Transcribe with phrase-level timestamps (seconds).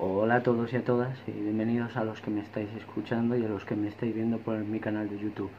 [0.00, 3.48] a todos y a todas y bienvenidos a los que me estáis escuchando y a
[3.48, 5.50] los que me estáis viendo por mi canal de YouTube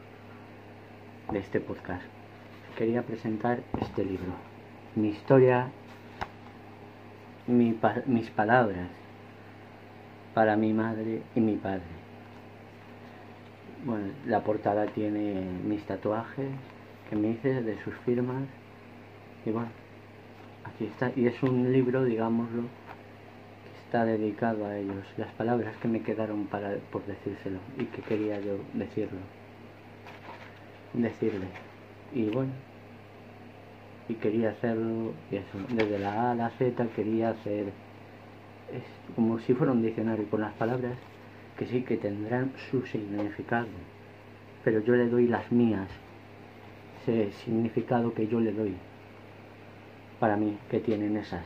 [1.30, 2.02] de este podcast.
[2.78, 4.32] Quería presentar este libro,
[4.96, 5.68] mi historia,
[7.46, 8.88] mis palabras
[10.32, 11.82] para mi madre y mi padre.
[13.84, 16.48] Bueno, la portada tiene mis tatuajes
[17.10, 18.44] que me hice de sus firmas
[19.44, 19.68] y bueno,
[20.64, 21.12] aquí está.
[21.14, 22.62] Y es un libro, digámoslo,
[23.90, 28.38] está dedicado a ellos, las palabras que me quedaron para, por decírselo y que quería
[28.38, 29.18] yo decirlo,
[30.92, 31.46] decirle.
[32.14, 32.52] Y bueno,
[34.08, 37.72] y quería hacerlo, desde la A a la Z quería hacer,
[39.16, 40.96] como si fuera un diccionario con las palabras
[41.58, 43.66] que sí que tendrán su significado,
[44.62, 45.88] pero yo le doy las mías,
[47.02, 48.76] ese significado que yo le doy
[50.20, 51.42] para mí que tienen esas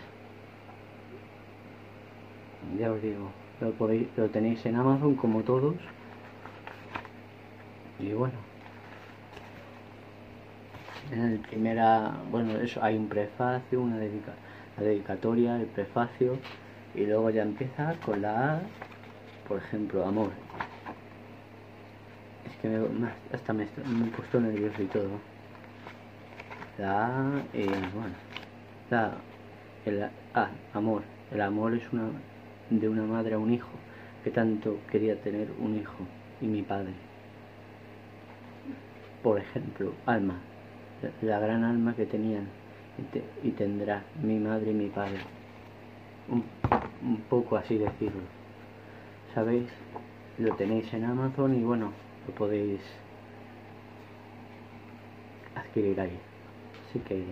[2.78, 5.76] ya os digo, lo, podéis, lo tenéis en Amazon como todos.
[7.98, 8.34] Y bueno,
[11.12, 14.32] en el primera, bueno, eso hay un prefacio, una dedica,
[14.76, 16.38] la dedicatoria, el prefacio,
[16.94, 18.62] y luego ya empieza con la A,
[19.48, 20.30] por ejemplo, amor.
[22.46, 25.10] Es que me, hasta me, me he puesto nervioso y todo.
[26.78, 28.14] La A, y bueno,
[28.90, 29.12] la
[29.86, 31.02] el A, amor.
[31.30, 32.04] El amor es una
[32.80, 33.70] de una madre a un hijo,
[34.22, 36.04] que tanto quería tener un hijo
[36.40, 36.92] y mi padre.
[39.22, 40.38] Por ejemplo, alma,
[41.22, 42.48] la gran alma que tenían
[43.42, 45.18] y, tendrá mi madre y mi padre.
[46.28, 46.44] Un,
[47.02, 48.22] un poco así decirlo.
[49.34, 49.68] ¿Sabéis?
[50.38, 51.92] Lo tenéis en Amazon y bueno,
[52.26, 52.80] lo podéis
[55.54, 56.18] adquirir ahí.
[56.88, 57.24] Así que,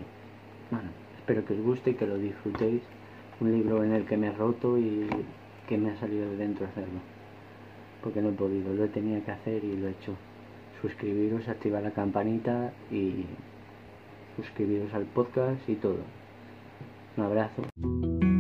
[0.71, 2.83] bueno, espero que os guste y que lo disfrutéis
[3.41, 5.09] un libro en el que me he roto y
[5.69, 7.01] que me ha salido de dentro hacerlo.
[8.03, 10.15] Porque no he podido, lo tenía que hacer y lo he hecho.
[10.81, 13.25] Suscribiros, activar la campanita y
[14.37, 15.99] suscribiros al podcast y todo.
[17.17, 18.32] Un abrazo.